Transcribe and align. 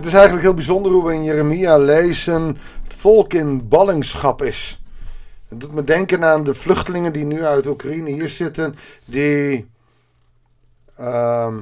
Het 0.00 0.08
is 0.08 0.14
eigenlijk 0.14 0.44
heel 0.44 0.54
bijzonder 0.54 0.92
hoe 0.92 1.06
we 1.06 1.14
in 1.14 1.24
Jeremia 1.24 1.78
lezen 1.78 2.58
het 2.82 2.94
volk 2.94 3.32
in 3.32 3.68
ballingschap 3.68 4.42
is. 4.42 4.82
Het 5.48 5.60
doet 5.60 5.72
me 5.72 5.84
denken 5.84 6.24
aan 6.24 6.44
de 6.44 6.54
vluchtelingen 6.54 7.12
die 7.12 7.24
nu 7.24 7.44
uit 7.44 7.66
Oekraïne 7.66 8.10
hier 8.10 8.28
zitten, 8.28 8.76
die 9.04 9.70
ehm, 10.96 11.54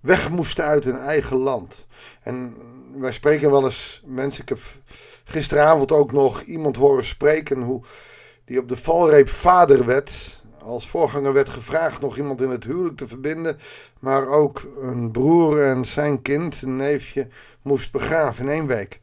weg 0.00 0.30
moesten 0.30 0.64
uit 0.64 0.84
hun 0.84 0.98
eigen 0.98 1.36
land. 1.36 1.86
En 2.22 2.56
wij 2.96 3.12
spreken 3.12 3.50
wel 3.50 3.64
eens 3.64 4.02
mensen. 4.04 4.42
Ik 4.42 4.48
heb 4.48 4.60
gisteravond 5.24 5.92
ook 5.92 6.12
nog 6.12 6.42
iemand 6.42 6.76
horen 6.76 7.04
spreken 7.04 7.62
hoe 7.62 7.82
die 8.44 8.58
op 8.58 8.68
de 8.68 8.76
valreep 8.76 9.28
vader 9.28 9.84
werd. 9.84 10.39
Als 10.62 10.88
voorganger 10.88 11.32
werd 11.32 11.48
gevraagd 11.48 12.00
nog 12.00 12.16
iemand 12.16 12.40
in 12.40 12.50
het 12.50 12.64
huwelijk 12.64 12.96
te 12.96 13.06
verbinden. 13.06 13.58
Maar 13.98 14.26
ook 14.26 14.62
een 14.80 15.10
broer 15.10 15.62
en 15.64 15.84
zijn 15.84 16.22
kind, 16.22 16.62
een 16.62 16.76
neefje, 16.76 17.28
moest 17.62 17.92
begraven 17.92 18.44
in 18.44 18.50
één 18.50 18.66
week. 18.66 19.00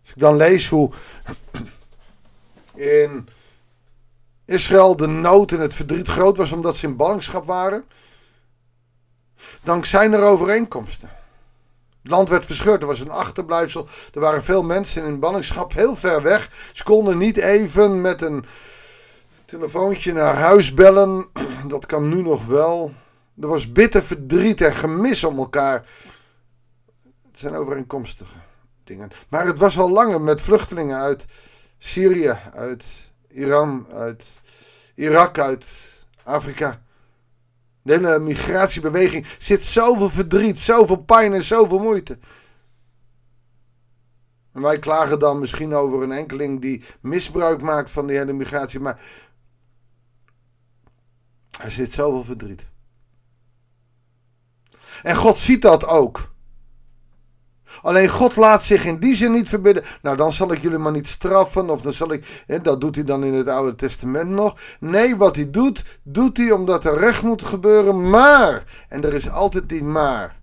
Als 0.00 0.10
ik 0.10 0.18
dan 0.18 0.36
lees 0.36 0.68
hoe 0.68 0.90
in 2.74 3.28
Israël 4.44 4.96
de 4.96 5.06
nood 5.06 5.52
en 5.52 5.60
het 5.60 5.74
verdriet 5.74 6.08
groot 6.08 6.36
was 6.36 6.52
omdat 6.52 6.76
ze 6.76 6.86
in 6.86 6.96
ballingschap 6.96 7.46
waren. 7.46 7.84
Dan 9.62 9.84
zijn 9.84 10.12
er 10.12 10.22
overeenkomsten. 10.22 11.10
Het 12.02 12.10
land 12.10 12.28
werd 12.28 12.46
verscheurd, 12.46 12.80
er 12.80 12.86
was 12.86 13.00
een 13.00 13.10
achterblijfsel. 13.10 13.88
Er 14.14 14.20
waren 14.20 14.44
veel 14.44 14.62
mensen 14.62 15.04
in 15.04 15.20
ballingschap 15.20 15.72
heel 15.72 15.96
ver 15.96 16.22
weg. 16.22 16.70
Ze 16.72 16.82
konden 16.82 17.18
niet 17.18 17.36
even 17.36 18.00
met 18.00 18.22
een 18.22 18.44
telefoontje 19.46 20.12
naar 20.12 20.34
huis 20.34 20.74
bellen. 20.74 21.26
Dat 21.68 21.86
kan 21.86 22.08
nu 22.08 22.22
nog 22.22 22.46
wel. 22.46 22.92
Er 23.40 23.48
was 23.48 23.72
bitter 23.72 24.02
verdriet 24.02 24.60
en 24.60 24.72
gemis 24.72 25.24
om 25.24 25.38
elkaar. 25.38 25.86
Het 27.28 27.38
zijn 27.38 27.54
overeenkomstige 27.54 28.36
dingen. 28.84 29.10
Maar 29.28 29.46
het 29.46 29.58
was 29.58 29.78
al 29.78 29.90
langer 29.90 30.20
met 30.20 30.40
vluchtelingen 30.40 30.96
uit 30.96 31.24
Syrië, 31.78 32.36
uit 32.54 32.84
Iran, 33.28 33.86
uit 33.92 34.24
Irak, 34.94 35.38
uit 35.38 35.94
Afrika. 36.22 36.82
De 37.82 37.92
hele 37.92 38.18
migratiebeweging 38.18 39.26
zit 39.38 39.64
zoveel 39.64 40.10
verdriet, 40.10 40.58
zoveel 40.58 40.96
pijn 40.96 41.32
en 41.32 41.42
zoveel 41.42 41.78
moeite. 41.78 42.18
En 44.52 44.62
wij 44.62 44.78
klagen 44.78 45.18
dan 45.18 45.38
misschien 45.38 45.74
over 45.74 46.02
een 46.02 46.12
enkeling 46.12 46.60
die 46.60 46.82
misbruik 47.00 47.62
maakt 47.62 47.90
van 47.90 48.06
die 48.06 48.16
hele 48.16 48.32
migratie. 48.32 48.80
Maar 48.80 49.00
er 51.60 51.70
zit 51.70 51.92
zoveel 51.92 52.24
verdriet. 52.24 52.68
En 55.02 55.16
God 55.16 55.38
ziet 55.38 55.62
dat 55.62 55.86
ook. 55.86 56.34
Alleen 57.82 58.08
God 58.08 58.36
laat 58.36 58.64
zich 58.64 58.84
in 58.84 58.98
die 58.98 59.14
zin 59.14 59.32
niet 59.32 59.48
verbidden. 59.48 59.84
Nou, 60.02 60.16
dan 60.16 60.32
zal 60.32 60.52
ik 60.52 60.62
jullie 60.62 60.78
maar 60.78 60.92
niet 60.92 61.08
straffen. 61.08 61.70
Of 61.70 61.80
dan 61.80 61.92
zal 61.92 62.12
ik. 62.12 62.44
Hè, 62.46 62.60
dat 62.60 62.80
doet 62.80 62.94
hij 62.94 63.04
dan 63.04 63.24
in 63.24 63.34
het 63.34 63.48
Oude 63.48 63.74
Testament 63.74 64.30
nog. 64.30 64.58
Nee, 64.80 65.16
wat 65.16 65.36
hij 65.36 65.50
doet, 65.50 65.84
doet 66.02 66.36
hij 66.36 66.50
omdat 66.50 66.84
er 66.84 66.98
recht 66.98 67.22
moet 67.22 67.42
gebeuren. 67.42 68.10
Maar. 68.10 68.64
En 68.88 69.04
er 69.04 69.14
is 69.14 69.30
altijd 69.30 69.68
die 69.68 69.82
maar. 69.82 70.40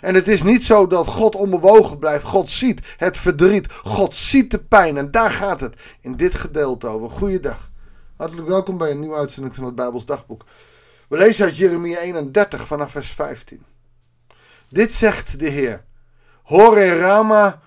En 0.00 0.14
het 0.14 0.28
is 0.28 0.42
niet 0.42 0.64
zo 0.64 0.86
dat 0.86 1.06
God 1.06 1.34
onbewogen 1.34 1.98
blijft. 1.98 2.24
God 2.24 2.50
ziet 2.50 2.80
het 2.96 3.16
verdriet. 3.16 3.72
God 3.72 4.14
ziet 4.14 4.50
de 4.50 4.58
pijn. 4.58 4.96
En 4.96 5.10
daar 5.10 5.30
gaat 5.30 5.60
het 5.60 5.74
in 6.00 6.16
dit 6.16 6.34
gedeelte 6.34 6.86
over. 6.86 7.10
Goeiedag. 7.10 7.70
Hartelijk 8.22 8.48
welkom 8.48 8.78
bij 8.78 8.90
een 8.90 9.00
nieuwe 9.00 9.16
uitzending 9.16 9.54
van 9.54 9.64
het 9.64 9.74
Bijbels 9.74 10.06
Dagboek. 10.06 10.44
We 11.08 11.18
lezen 11.18 11.44
uit 11.44 11.56
Jeremia 11.56 11.98
31 11.98 12.66
vanaf 12.66 12.90
vers 12.90 13.10
15. 13.10 13.62
Dit 14.68 14.92
zegt 14.92 15.38
de 15.38 15.48
Heer. 15.48 15.84
Hoor 16.42 16.78
in 16.78 16.98
Rama 16.98 17.60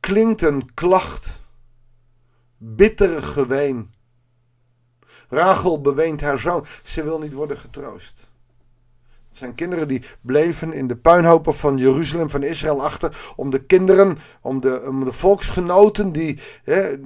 klinkt 0.00 0.42
een 0.42 0.74
klacht, 0.74 1.40
bittere 2.56 3.22
geween. 3.22 3.94
Rachel 5.28 5.80
beweent 5.80 6.20
haar 6.20 6.38
zoon, 6.38 6.66
ze 6.82 7.02
wil 7.02 7.18
niet 7.18 7.32
worden 7.32 7.58
getroost. 7.58 8.30
Het 9.32 9.40
zijn 9.40 9.54
kinderen 9.54 9.88
die 9.88 10.02
bleven 10.20 10.72
in 10.72 10.86
de 10.86 10.96
puinhopen 10.96 11.54
van 11.54 11.76
Jeruzalem, 11.76 12.30
van 12.30 12.42
Israël 12.42 12.84
achter, 12.84 13.32
om 13.36 13.50
de 13.50 13.64
kinderen, 13.64 14.18
om 14.40 14.60
de, 14.60 14.84
om 14.88 15.04
de 15.04 15.12
volksgenoten 15.12 16.12
die 16.12 16.40
hè, 16.64 16.96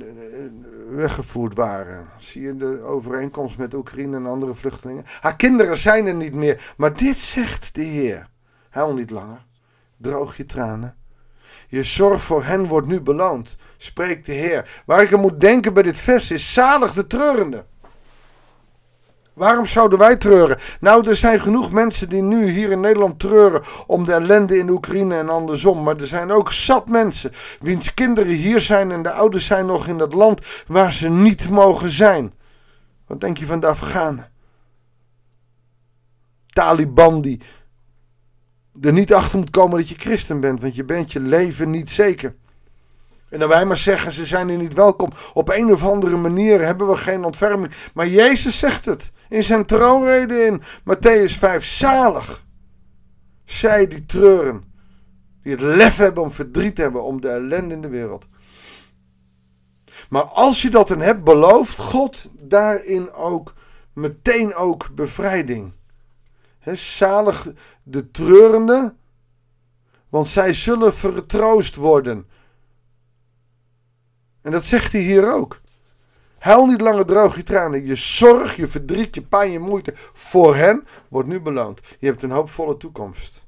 weggevoerd 0.90 1.54
waren. 1.54 2.06
Zie 2.18 2.42
je 2.42 2.56
de 2.56 2.80
overeenkomst 2.80 3.56
met 3.56 3.74
Oekraïne 3.74 4.16
en 4.16 4.26
andere 4.26 4.54
vluchtelingen? 4.54 5.04
Haar 5.20 5.36
kinderen 5.36 5.76
zijn 5.76 6.06
er 6.06 6.14
niet 6.14 6.34
meer, 6.34 6.74
maar 6.76 6.96
dit 6.96 7.18
zegt 7.18 7.74
de 7.74 7.82
Heer. 7.82 8.28
Huil 8.70 8.94
niet 8.94 9.10
langer. 9.10 9.44
Droog 9.96 10.36
je 10.36 10.44
tranen. 10.44 10.96
Je 11.68 11.82
zorg 11.82 12.22
voor 12.22 12.44
hen 12.44 12.66
wordt 12.66 12.86
nu 12.86 13.00
beloond, 13.00 13.56
spreekt 13.76 14.26
de 14.26 14.32
Heer. 14.32 14.82
Waar 14.86 15.02
ik 15.02 15.12
aan 15.12 15.20
moet 15.20 15.40
denken 15.40 15.74
bij 15.74 15.82
dit 15.82 15.98
vers 15.98 16.30
is 16.30 16.52
zalig 16.52 16.92
de 16.92 17.06
treurende. 17.06 17.66
Waarom 19.36 19.66
zouden 19.66 19.98
wij 19.98 20.16
treuren? 20.16 20.58
Nou, 20.80 21.08
er 21.08 21.16
zijn 21.16 21.40
genoeg 21.40 21.72
mensen 21.72 22.08
die 22.08 22.22
nu 22.22 22.48
hier 22.48 22.70
in 22.70 22.80
Nederland 22.80 23.18
treuren 23.18 23.62
om 23.86 24.04
de 24.04 24.12
ellende 24.12 24.58
in 24.58 24.68
Oekraïne 24.68 25.14
en 25.14 25.28
andersom. 25.28 25.82
Maar 25.82 25.96
er 25.96 26.06
zijn 26.06 26.30
ook 26.30 26.52
zat 26.52 26.88
mensen 26.88 27.32
wiens 27.60 27.94
kinderen 27.94 28.32
hier 28.32 28.60
zijn 28.60 28.90
en 28.90 29.02
de 29.02 29.10
ouders 29.10 29.46
zijn 29.46 29.66
nog 29.66 29.86
in 29.86 29.98
dat 29.98 30.12
land 30.12 30.40
waar 30.66 30.92
ze 30.92 31.08
niet 31.08 31.50
mogen 31.50 31.90
zijn. 31.90 32.32
Wat 33.06 33.20
denk 33.20 33.38
je 33.38 33.46
van 33.46 33.60
de 33.60 33.66
Afghanen? 33.66 34.30
Taliban 36.46 37.20
die 37.20 37.40
er 38.80 38.92
niet 38.92 39.14
achter 39.14 39.38
moet 39.38 39.50
komen 39.50 39.78
dat 39.78 39.88
je 39.88 39.94
christen 39.98 40.40
bent, 40.40 40.60
want 40.60 40.74
je 40.74 40.84
bent 40.84 41.12
je 41.12 41.20
leven 41.20 41.70
niet 41.70 41.90
zeker. 41.90 42.34
En 43.36 43.42
dan 43.42 43.50
wij 43.50 43.64
maar 43.64 43.76
zeggen, 43.76 44.12
ze 44.12 44.24
zijn 44.24 44.48
hier 44.48 44.58
niet 44.58 44.74
welkom. 44.74 45.10
Op 45.34 45.48
een 45.48 45.72
of 45.72 45.84
andere 45.84 46.16
manier 46.16 46.60
hebben 46.60 46.88
we 46.88 46.96
geen 46.96 47.24
ontferming. 47.24 47.72
Maar 47.94 48.08
Jezus 48.08 48.58
zegt 48.58 48.84
het 48.84 49.12
in 49.28 49.42
zijn 49.42 49.66
troonrede 49.66 50.34
in 50.34 50.62
Matthäus 50.62 51.38
5. 51.38 51.64
Zalig. 51.64 52.44
Zij 53.44 53.88
die 53.88 54.06
treuren. 54.06 54.64
Die 55.42 55.52
het 55.52 55.60
lef 55.60 55.96
hebben 55.96 56.22
om 56.22 56.32
verdriet 56.32 56.76
hebben 56.76 57.04
om 57.04 57.20
de 57.20 57.28
ellende 57.28 57.74
in 57.74 57.80
de 57.80 57.88
wereld. 57.88 58.26
Maar 60.08 60.24
als 60.24 60.62
je 60.62 60.70
dat 60.70 60.88
dan 60.88 61.00
hebt, 61.00 61.24
belooft 61.24 61.78
God 61.78 62.26
daarin 62.38 63.12
ook 63.12 63.52
meteen 63.92 64.54
ook 64.54 64.94
bevrijding. 64.94 65.72
He, 66.58 66.74
zalig 66.74 67.52
de 67.82 68.10
treurende, 68.10 68.94
want 70.08 70.26
zij 70.26 70.54
zullen 70.54 70.94
vertroost 70.94 71.76
worden. 71.76 72.34
En 74.46 74.52
dat 74.52 74.64
zegt 74.64 74.92
hij 74.92 75.00
hier 75.00 75.32
ook. 75.32 75.60
Huil 76.38 76.66
niet 76.66 76.80
langer 76.80 77.06
droog 77.06 77.36
je 77.36 77.42
tranen. 77.42 77.86
Je 77.86 77.94
zorg, 77.94 78.56
je 78.56 78.68
verdriet, 78.68 79.14
je 79.14 79.22
pijn, 79.22 79.52
je 79.52 79.58
moeite 79.58 79.92
voor 80.12 80.56
hen 80.56 80.86
wordt 81.08 81.28
nu 81.28 81.40
beloond. 81.40 81.80
Je 81.98 82.06
hebt 82.06 82.22
een 82.22 82.30
hoopvolle 82.30 82.76
toekomst. 82.76 83.46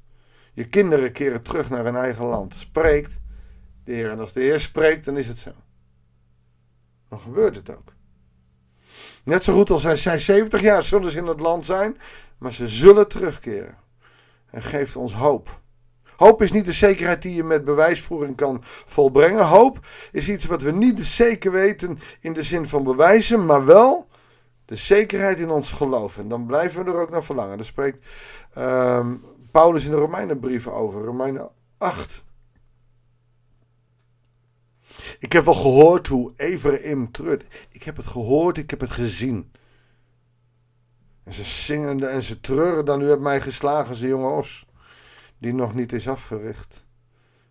Je 0.52 0.68
kinderen 0.68 1.12
keren 1.12 1.42
terug 1.42 1.70
naar 1.70 1.84
hun 1.84 1.96
eigen 1.96 2.24
land. 2.24 2.54
Spreekt 2.54 3.20
de 3.84 3.92
Heer. 3.92 4.10
En 4.10 4.18
als 4.18 4.32
de 4.32 4.40
Heer 4.40 4.60
spreekt, 4.60 5.04
dan 5.04 5.16
is 5.16 5.28
het 5.28 5.38
zo. 5.38 5.50
Dan 7.08 7.20
gebeurt 7.20 7.56
het 7.56 7.76
ook. 7.76 7.92
Net 9.22 9.44
zo 9.44 9.54
goed 9.54 9.70
als 9.70 9.82
hij 9.82 9.96
zei, 9.96 10.18
70 10.18 10.60
jaar 10.60 10.82
zullen 10.82 11.10
ze 11.10 11.18
in 11.18 11.26
het 11.26 11.40
land 11.40 11.64
zijn, 11.64 11.96
maar 12.38 12.52
ze 12.52 12.68
zullen 12.68 13.08
terugkeren. 13.08 13.78
En 14.50 14.62
geeft 14.62 14.96
ons 14.96 15.12
hoop. 15.12 15.60
Hoop 16.18 16.42
is 16.42 16.52
niet 16.52 16.64
de 16.64 16.72
zekerheid 16.72 17.22
die 17.22 17.34
je 17.34 17.44
met 17.44 17.64
bewijsvoering 17.64 18.36
kan 18.36 18.58
volbrengen. 18.62 19.46
Hoop 19.46 19.86
is 20.12 20.28
iets 20.28 20.44
wat 20.44 20.62
we 20.62 20.70
niet 20.70 21.00
zeker 21.00 21.52
weten 21.52 21.98
in 22.20 22.32
de 22.32 22.42
zin 22.42 22.66
van 22.66 22.84
bewijzen, 22.84 23.46
maar 23.46 23.64
wel 23.64 24.08
de 24.64 24.76
zekerheid 24.76 25.38
in 25.38 25.50
ons 25.50 25.72
geloof. 25.72 26.18
En 26.18 26.28
dan 26.28 26.46
blijven 26.46 26.84
we 26.84 26.90
er 26.90 27.00
ook 27.00 27.10
naar 27.10 27.24
verlangen. 27.24 27.56
Daar 27.56 27.66
spreekt 27.66 28.06
uh, 28.58 29.06
Paulus 29.50 29.84
in 29.84 29.90
de 29.90 29.96
Romeinenbrieven 29.96 30.72
over, 30.72 31.04
Romeinen 31.04 31.50
8. 31.78 32.24
Ik 35.18 35.32
heb 35.32 35.44
wel 35.44 35.54
gehoord 35.54 36.06
hoe 36.06 36.32
Ephraim 36.36 37.10
treurt. 37.10 37.44
Ik 37.70 37.82
heb 37.82 37.96
het 37.96 38.06
gehoord, 38.06 38.58
ik 38.58 38.70
heb 38.70 38.80
het 38.80 38.90
gezien. 38.90 39.52
En 41.24 41.32
ze 41.32 41.44
zingen 41.44 42.10
en 42.10 42.22
ze 42.22 42.40
treuren 42.40 42.84
dan, 42.84 43.02
u 43.02 43.08
hebt 43.08 43.22
mij 43.22 43.40
geslagen, 43.40 43.96
ze 43.96 44.06
jonge 44.06 44.30
os 44.30 44.67
die 45.38 45.54
nog 45.54 45.74
niet 45.74 45.92
is 45.92 46.08
afgericht. 46.08 46.86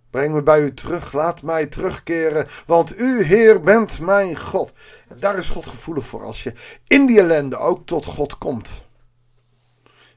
Breng 0.09 0.33
me 0.33 0.43
bij 0.43 0.61
u 0.61 0.73
terug, 0.73 1.13
laat 1.13 1.41
mij 1.41 1.65
terugkeren, 1.65 2.47
want 2.65 2.99
u, 2.99 3.23
Heer, 3.23 3.61
bent 3.61 3.99
mijn 3.99 4.39
God. 4.39 4.71
En 5.07 5.19
daar 5.19 5.37
is 5.37 5.49
God 5.49 5.65
gevoelig 5.65 6.05
voor 6.05 6.23
als 6.23 6.43
je 6.43 6.53
in 6.87 7.05
die 7.05 7.19
ellende 7.19 7.57
ook 7.57 7.85
tot 7.85 8.05
God 8.05 8.37
komt. 8.37 8.85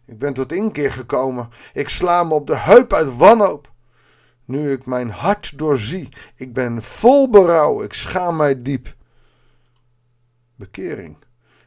Ik 0.06 0.18
ben 0.18 0.32
tot 0.32 0.52
inkeer 0.52 0.92
gekomen. 0.92 1.48
Ik 1.72 1.88
sla 1.88 2.24
me 2.24 2.34
op 2.34 2.46
de 2.46 2.56
heup 2.56 2.92
uit 2.92 3.16
wanhoop. 3.16 3.72
Nu 4.44 4.72
ik 4.72 4.86
mijn 4.86 5.10
hart 5.10 5.58
doorzie, 5.58 6.08
ik 6.36 6.52
ben 6.52 6.82
vol 6.82 7.30
berouw, 7.30 7.82
ik 7.82 7.92
schaam 7.92 8.36
mij 8.36 8.62
diep. 8.62 8.94
Bekering 10.56 11.16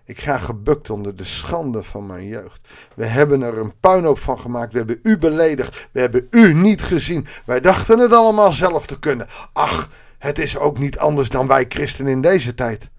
Ik 0.06 0.20
ga 0.20 0.38
gebukt 0.38 0.90
onder 0.90 1.16
de 1.16 1.24
schande 1.24 1.84
van 1.84 2.06
mijn 2.06 2.28
jeugd. 2.28 2.68
We 2.96 3.06
hebben 3.06 3.42
er 3.42 3.58
een 3.58 3.80
puinhoop 3.80 4.20
van 4.20 4.40
gemaakt. 4.40 4.72
We 4.72 4.78
hebben 4.78 5.00
u 5.02 5.18
beledigd. 5.18 5.88
We 5.92 6.00
hebben 6.00 6.28
u 6.32 6.54
niet 6.54 6.82
gezien. 6.82 7.28
Wij 7.46 7.60
dachten 7.60 8.00
het 8.00 8.14
allemaal 8.14 8.52
zelf 8.52 8.86
te 8.86 9.00
kunnen. 9.00 9.28
Ach, 9.54 9.90
het 10.18 10.40
is 10.40 10.58
ook 10.58 10.80
niet 10.80 10.98
anders 10.98 11.30
dan 11.30 11.48
wij 11.48 11.66
christenen 11.68 12.12
in 12.12 12.22
deze 12.22 12.54
tijd. 12.54 12.90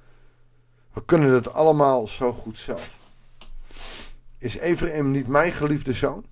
We 0.93 1.05
kunnen 1.05 1.31
het 1.31 1.53
allemaal 1.53 2.07
zo 2.07 2.33
goed 2.33 2.59
zelf. 2.59 2.99
Is 4.39 4.57
Ephraim 4.57 5.11
niet 5.11 5.29
mijn 5.29 5.53
geliefde 5.53 5.93
zoon? 5.93 6.25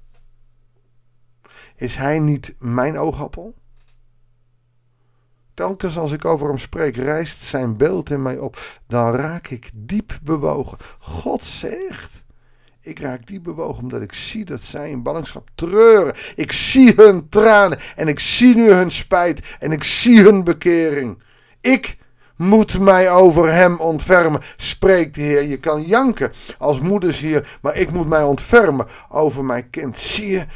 Is 1.77 1.97
hij 1.97 2.19
niet 2.19 2.55
mijn 2.59 2.99
oogappel? 2.99 3.55
Telkens 5.63 5.99
als 5.99 6.13
ik 6.13 6.25
over 6.25 6.49
hem 6.49 6.59
spreek, 6.59 6.97
rijst 6.97 7.39
zijn 7.39 7.77
beeld 7.77 8.11
in 8.11 8.23
mij 8.23 8.39
op. 8.39 8.59
Dan 8.87 9.15
raak 9.15 9.49
ik 9.49 9.71
diep 9.75 10.19
bewogen. 10.23 10.79
God 10.99 11.45
zegt. 11.45 12.25
Ik 12.81 12.99
raak 12.99 13.27
diep 13.27 13.43
bewogen 13.43 13.83
omdat 13.83 14.03
ik 14.03 14.13
zie 14.13 14.45
dat 14.45 14.63
zij 14.63 14.91
in 14.91 15.03
ballingschap 15.03 15.49
treuren. 15.55 16.15
Ik 16.35 16.53
zie 16.53 16.93
hun 16.97 17.29
tranen 17.29 17.79
en 17.97 18.09
ik 18.09 18.21
zie 18.21 18.55
nu 18.55 18.71
hun 18.71 18.91
spijt 18.91 19.57
en 19.59 19.73
ik 19.73 19.85
zie 19.85 20.21
hun 20.21 20.45
bekering. 20.45 21.23
Ik 21.61 21.99
moet 22.37 22.79
mij 22.79 23.11
over 23.11 23.53
hem 23.53 23.81
ontfermen, 23.81 24.41
spreekt 24.57 25.15
de 25.15 25.21
Heer. 25.21 25.43
Je 25.43 25.61
kan 25.61 25.83
janken 25.83 26.33
als 26.59 26.81
moeders 26.81 27.21
hier, 27.21 27.59
maar 27.61 27.77
ik 27.77 27.93
moet 27.93 28.09
mij 28.09 28.23
ontfermen 28.23 28.87
over 29.09 29.45
mijn 29.45 29.71
kind. 29.71 29.99
Zie 29.99 30.31
je, 30.31 30.47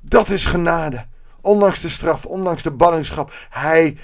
dat 0.00 0.28
is 0.28 0.46
genade. 0.46 1.06
Ondanks 1.40 1.80
de 1.80 1.88
straf, 1.88 2.26
ondanks 2.26 2.62
de 2.62 2.70
ballingschap. 2.70 3.32
Hij, 3.50 3.98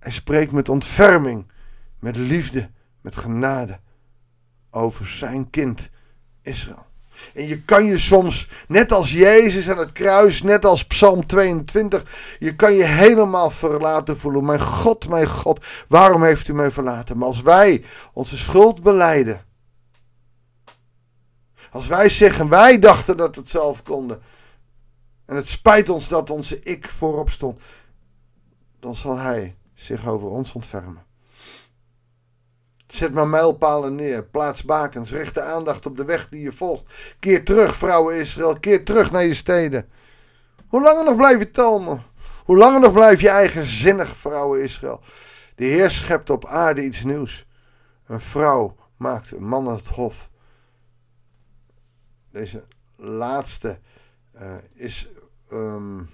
hij 0.00 0.12
spreekt 0.12 0.52
met 0.52 0.68
ontferming, 0.68 1.50
met 1.98 2.16
liefde, 2.16 2.70
met 3.00 3.16
genade 3.16 3.80
over 4.70 5.06
zijn 5.06 5.50
kind 5.50 5.90
Israël. 6.42 6.88
En 7.34 7.46
je 7.46 7.62
kan 7.62 7.84
je 7.84 7.98
soms, 7.98 8.48
net 8.68 8.92
als 8.92 9.12
Jezus 9.12 9.70
aan 9.70 9.78
het 9.78 9.92
kruis, 9.92 10.42
net 10.42 10.64
als 10.64 10.86
Psalm 10.86 11.26
22, 11.26 12.36
je 12.38 12.56
kan 12.56 12.72
je 12.72 12.84
helemaal 12.84 13.50
verlaten 13.50 14.18
voelen. 14.18 14.44
Mijn 14.44 14.60
God, 14.60 15.08
mijn 15.08 15.26
God, 15.26 15.66
waarom 15.88 16.24
heeft 16.24 16.48
u 16.48 16.54
mij 16.54 16.70
verlaten? 16.70 17.18
Maar 17.18 17.28
als 17.28 17.42
wij 17.42 17.84
onze 18.12 18.38
schuld 18.38 18.82
beleiden, 18.82 19.44
als 21.70 21.86
wij 21.86 22.08
zeggen, 22.08 22.48
wij 22.48 22.78
dachten 22.78 23.16
dat 23.16 23.36
het 23.36 23.48
zelf 23.48 23.82
konden, 23.82 24.22
en 25.26 25.36
het 25.36 25.48
spijt 25.48 25.88
ons 25.88 26.08
dat 26.08 26.30
onze 26.30 26.62
ik 26.62 26.88
voorop 26.88 27.30
stond, 27.30 27.60
dan 28.80 28.94
zal 28.94 29.18
Hij 29.18 29.56
zich 29.80 30.06
over 30.06 30.28
ons 30.28 30.52
ontfermen. 30.52 31.04
Zet 32.86 33.12
maar 33.12 33.28
mijlpalen 33.28 33.94
neer, 33.94 34.24
plaats 34.24 34.62
bakens, 34.64 35.10
richt 35.10 35.34
de 35.34 35.42
aandacht 35.42 35.86
op 35.86 35.96
de 35.96 36.04
weg 36.04 36.28
die 36.28 36.42
je 36.42 36.52
volgt. 36.52 37.14
Keer 37.18 37.44
terug, 37.44 37.76
vrouwen 37.76 38.16
Israël, 38.16 38.60
keer 38.60 38.84
terug 38.84 39.10
naar 39.10 39.24
je 39.24 39.34
steden. 39.34 39.88
Hoe 40.68 40.82
langer 40.82 41.04
nog 41.04 41.16
blijf 41.16 41.38
je 41.38 41.50
talmen? 41.50 42.02
Hoe 42.44 42.56
langer 42.56 42.80
nog 42.80 42.92
blijf 42.92 43.20
je 43.20 43.28
eigenzinnig, 43.28 44.16
vrouwen 44.16 44.62
Israël? 44.62 45.00
De 45.54 45.64
Heer 45.64 45.90
schept 45.90 46.30
op 46.30 46.46
aarde 46.46 46.84
iets 46.84 47.04
nieuws. 47.04 47.46
Een 48.06 48.20
vrouw 48.20 48.76
maakt 48.96 49.30
een 49.30 49.48
man 49.48 49.66
het 49.66 49.88
hof. 49.88 50.30
Deze 52.30 52.64
laatste 52.96 53.78
uh, 54.40 54.54
is 54.74 55.10
um, 55.52 56.10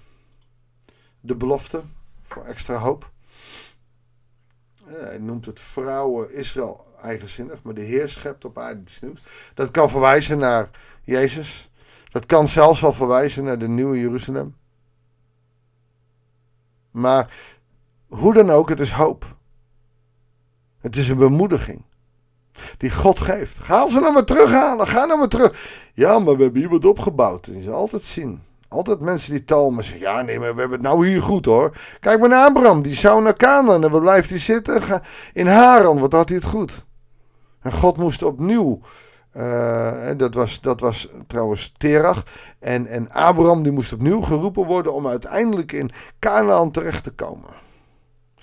de 1.19 1.35
belofte 1.35 1.83
voor 2.23 2.45
extra 2.45 2.75
hoop. 2.75 3.11
Hij 4.87 5.17
noemt 5.17 5.45
het 5.45 5.59
vrouwen 5.59 6.33
Israël 6.33 6.85
eigenzinnig, 7.01 7.63
maar 7.63 7.73
de 7.73 7.81
Heer 7.81 8.09
schept 8.09 8.45
op 8.45 8.57
aarde 8.57 8.81
iets 8.81 9.01
nieuws. 9.01 9.21
Dat 9.53 9.71
kan 9.71 9.89
verwijzen 9.89 10.37
naar 10.37 10.69
Jezus. 11.03 11.69
Dat 12.11 12.25
kan 12.25 12.47
zelfs 12.47 12.81
wel 12.81 12.93
verwijzen 12.93 13.43
naar 13.43 13.57
de 13.57 13.67
nieuwe 13.67 13.99
Jeruzalem. 13.99 14.55
Maar 16.91 17.33
hoe 18.07 18.33
dan 18.33 18.49
ook, 18.49 18.69
het 18.69 18.79
is 18.79 18.91
hoop. 18.91 19.35
Het 20.79 20.95
is 20.95 21.09
een 21.09 21.17
bemoediging. 21.17 21.85
Die 22.77 22.91
God 22.91 23.19
geeft. 23.19 23.57
Ga 23.59 23.89
ze 23.89 23.99
nou 23.99 24.13
maar 24.13 24.25
terughalen. 24.25 24.87
Ga 24.87 25.05
nou 25.05 25.19
maar 25.19 25.27
terug. 25.27 25.81
Ja, 25.93 26.19
maar 26.19 26.35
we 26.35 26.43
hebben 26.43 26.61
hier 26.61 26.69
wat 26.69 26.85
opgebouwd. 26.85 27.45
Dat 27.45 27.55
is 27.55 27.69
altijd 27.69 28.03
zien. 28.03 28.43
Altijd 28.69 28.99
mensen 28.99 29.31
die 29.31 29.45
talmen 29.45 29.83
zeggen, 29.83 30.01
ja 30.01 30.21
nee, 30.21 30.39
maar 30.39 30.53
we 30.53 30.59
hebben 30.59 30.77
het 30.77 30.87
nou 30.87 31.07
hier 31.07 31.21
goed 31.21 31.45
hoor. 31.45 31.77
Kijk 31.99 32.19
maar 32.19 32.29
naar 32.29 32.47
Abraham, 32.47 32.81
die 32.81 32.95
zou 32.95 33.21
naar 33.21 33.33
Canaan 33.33 33.83
en 33.83 33.91
waar 33.91 34.01
blijft 34.01 34.29
hij 34.29 34.39
zitten? 34.39 34.81
In 35.33 35.47
Haran, 35.47 35.99
wat 35.99 36.11
had 36.11 36.29
hij 36.29 36.37
het 36.37 36.47
goed. 36.47 36.85
En 37.61 37.71
God 37.71 37.97
moest 37.97 38.23
opnieuw, 38.23 38.79
uh, 39.37 40.11
dat, 40.17 40.33
was, 40.33 40.61
dat 40.61 40.79
was 40.79 41.07
trouwens 41.27 41.71
Terach, 41.77 42.23
en, 42.59 42.87
en 42.87 43.11
Abraham 43.11 43.63
die 43.63 43.71
moest 43.71 43.93
opnieuw 43.93 44.21
geroepen 44.21 44.65
worden 44.65 44.93
om 44.93 45.07
uiteindelijk 45.07 45.71
in 45.71 45.89
Canaan 46.19 46.71
terecht 46.71 47.03
te 47.03 47.11
komen. 47.11 47.49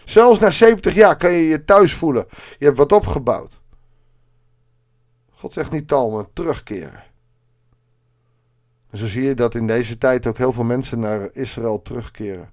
Zelfs 0.04 0.38
na 0.38 0.50
70 0.50 0.94
jaar 0.94 1.16
kan 1.16 1.32
je 1.32 1.48
je 1.48 1.64
thuis 1.64 1.94
voelen. 1.94 2.24
Je 2.58 2.64
hebt 2.64 2.78
wat 2.78 2.92
opgebouwd. 2.92 3.60
God 5.30 5.52
zegt 5.52 5.70
niet 5.70 5.88
talmen, 5.88 6.26
terugkeren. 6.32 7.02
En 8.94 9.00
zo 9.00 9.06
zie 9.06 9.22
je 9.22 9.34
dat 9.34 9.54
in 9.54 9.66
deze 9.66 9.98
tijd 9.98 10.26
ook 10.26 10.38
heel 10.38 10.52
veel 10.52 10.64
mensen 10.64 10.98
naar 10.98 11.28
Israël 11.32 11.82
terugkeren. 11.82 12.50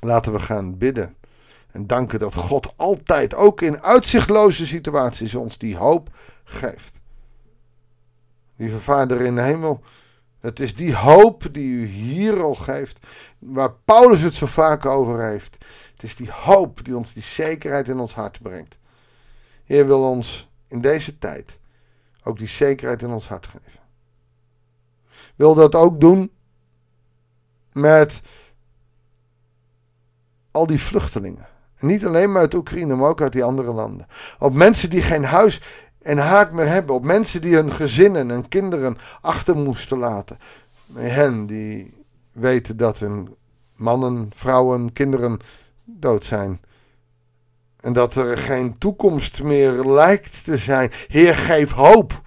Laten 0.00 0.32
we 0.32 0.40
gaan 0.40 0.78
bidden 0.78 1.16
en 1.70 1.86
danken 1.86 2.18
dat 2.18 2.34
God 2.34 2.72
altijd, 2.76 3.34
ook 3.34 3.60
in 3.62 3.82
uitzichtloze 3.82 4.66
situaties, 4.66 5.34
ons 5.34 5.58
die 5.58 5.76
hoop 5.76 6.08
geeft. 6.44 7.00
Lieve 8.56 8.78
Vader 8.78 9.20
in 9.20 9.34
de 9.34 9.42
hemel, 9.42 9.80
het 10.40 10.60
is 10.60 10.74
die 10.74 10.94
hoop 10.94 11.48
die 11.52 11.72
u 11.72 11.86
hier 11.86 12.42
al 12.42 12.54
geeft, 12.54 13.06
waar 13.38 13.72
Paulus 13.72 14.20
het 14.20 14.34
zo 14.34 14.46
vaak 14.46 14.86
over 14.86 15.22
heeft. 15.24 15.56
Het 15.92 16.02
is 16.02 16.16
die 16.16 16.30
hoop 16.30 16.84
die 16.84 16.96
ons 16.96 17.12
die 17.12 17.22
zekerheid 17.22 17.88
in 17.88 17.98
ons 17.98 18.14
hart 18.14 18.38
brengt. 18.42 18.78
Heer 19.64 19.86
wil 19.86 20.02
ons 20.02 20.50
in 20.68 20.80
deze 20.80 21.18
tijd 21.18 21.58
ook 22.24 22.38
die 22.38 22.48
zekerheid 22.48 23.02
in 23.02 23.10
ons 23.10 23.28
hart 23.28 23.46
geven. 23.46 23.80
Wil 25.36 25.54
dat 25.54 25.74
ook 25.74 26.00
doen 26.00 26.30
met 27.72 28.20
al 30.50 30.66
die 30.66 30.80
vluchtelingen. 30.80 31.46
En 31.76 31.86
niet 31.86 32.06
alleen 32.06 32.32
maar 32.32 32.40
uit 32.40 32.54
Oekraïne, 32.54 32.94
maar 32.94 33.08
ook 33.08 33.20
uit 33.20 33.32
die 33.32 33.44
andere 33.44 33.72
landen. 33.72 34.06
Op 34.38 34.52
mensen 34.52 34.90
die 34.90 35.02
geen 35.02 35.24
huis 35.24 35.62
en 36.02 36.18
haak 36.18 36.52
meer 36.52 36.68
hebben. 36.68 36.94
Op 36.94 37.04
mensen 37.04 37.40
die 37.40 37.54
hun 37.54 37.72
gezinnen 37.72 38.30
en 38.30 38.48
kinderen 38.48 38.98
achter 39.20 39.56
moesten 39.56 39.98
laten. 39.98 40.38
Hen 40.92 41.46
die 41.46 42.04
weten 42.32 42.76
dat 42.76 42.98
hun 42.98 43.34
mannen, 43.76 44.30
vrouwen, 44.34 44.92
kinderen 44.92 45.38
dood 45.84 46.24
zijn. 46.24 46.60
En 47.80 47.92
dat 47.92 48.14
er 48.14 48.38
geen 48.38 48.78
toekomst 48.78 49.42
meer 49.42 49.72
lijkt 49.72 50.44
te 50.44 50.56
zijn. 50.56 50.92
Heer, 51.08 51.36
geef 51.36 51.72
hoop. 51.72 52.22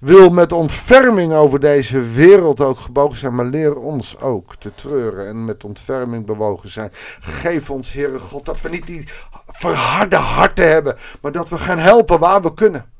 Wil 0.00 0.30
met 0.30 0.52
ontferming 0.52 1.32
over 1.32 1.60
deze 1.60 2.00
wereld 2.00 2.60
ook 2.60 2.78
gebogen 2.78 3.18
zijn, 3.18 3.34
maar 3.34 3.44
leer 3.44 3.76
ons 3.76 4.20
ook 4.20 4.56
te 4.56 4.74
treuren 4.74 5.26
en 5.26 5.44
met 5.44 5.64
ontferming 5.64 6.26
bewogen 6.26 6.68
zijn. 6.68 6.90
Geef 7.20 7.70
ons, 7.70 7.92
Heere 7.92 8.18
God, 8.18 8.44
dat 8.44 8.60
we 8.60 8.68
niet 8.68 8.86
die 8.86 9.08
verharde 9.46 10.16
harten 10.16 10.70
hebben, 10.70 10.96
maar 11.20 11.32
dat 11.32 11.48
we 11.48 11.58
gaan 11.58 11.78
helpen 11.78 12.18
waar 12.18 12.42
we 12.42 12.54
kunnen. 12.54 12.92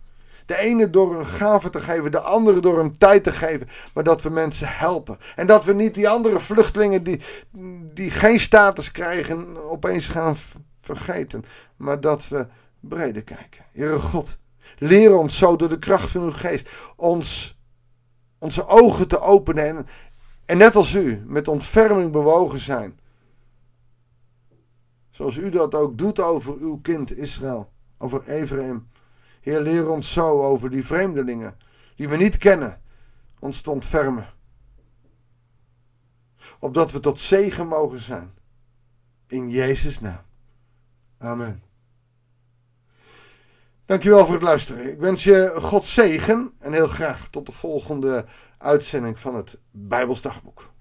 De 0.46 0.58
ene 0.58 0.90
door 0.90 1.18
een 1.18 1.26
gave 1.26 1.70
te 1.70 1.80
geven, 1.80 2.10
de 2.10 2.20
andere 2.20 2.60
door 2.60 2.78
een 2.78 2.98
tijd 2.98 3.24
te 3.24 3.32
geven. 3.32 3.68
Maar 3.94 4.04
dat 4.04 4.22
we 4.22 4.30
mensen 4.30 4.68
helpen. 4.70 5.18
En 5.36 5.46
dat 5.46 5.64
we 5.64 5.72
niet 5.72 5.94
die 5.94 6.08
andere 6.08 6.40
vluchtelingen 6.40 7.02
die, 7.02 7.20
die 7.94 8.10
geen 8.10 8.40
status 8.40 8.90
krijgen, 8.90 9.70
opeens 9.70 10.06
gaan 10.06 10.36
vergeten. 10.84 11.44
Maar 11.76 12.00
dat 12.00 12.28
we 12.28 12.46
breder 12.80 13.24
kijken. 13.24 13.64
Heere 13.72 13.98
God, 13.98 14.36
leer 14.78 15.16
ons 15.16 15.38
zo 15.38 15.56
door 15.56 15.68
de 15.68 15.78
kracht 15.78 16.10
van 16.10 16.22
uw 16.22 16.30
geest 16.30 16.70
ons, 16.96 17.58
onze 18.38 18.66
ogen 18.66 19.08
te 19.08 19.20
openen. 19.20 19.66
En, 19.66 19.86
en 20.44 20.56
net 20.56 20.76
als 20.76 20.94
u, 20.94 21.22
met 21.26 21.48
ontferming 21.48 22.12
bewogen 22.12 22.58
zijn. 22.58 22.98
Zoals 25.10 25.36
u 25.36 25.50
dat 25.50 25.74
ook 25.74 25.98
doet 25.98 26.20
over 26.20 26.56
uw 26.56 26.78
kind 26.80 27.16
Israël, 27.16 27.70
over 27.98 28.22
Ephraim. 28.28 28.88
Heer, 29.40 29.60
leer 29.60 29.90
ons 29.90 30.12
zo 30.12 30.42
over 30.42 30.70
die 30.70 30.84
vreemdelingen 30.84 31.56
die 31.94 32.08
we 32.08 32.16
niet 32.16 32.38
kennen, 32.38 32.80
ons 33.38 33.60
te 33.60 33.70
ontfermen. 33.70 34.28
Opdat 36.58 36.92
we 36.92 37.00
tot 37.00 37.20
zegen 37.20 37.66
mogen 37.66 37.98
zijn. 37.98 38.34
In 39.26 39.50
Jezus' 39.50 40.00
naam. 40.00 40.22
Amen. 41.24 41.62
Dankjewel 43.86 44.24
voor 44.24 44.34
het 44.34 44.42
luisteren. 44.42 44.90
Ik 44.90 44.98
wens 44.98 45.24
je 45.24 45.54
God 45.60 45.84
zegen 45.84 46.52
en 46.58 46.72
heel 46.72 46.86
graag 46.86 47.28
tot 47.28 47.46
de 47.46 47.52
volgende 47.52 48.24
uitzending 48.58 49.18
van 49.18 49.34
het 49.34 49.58
Bijbelsdagboek. 49.70 50.72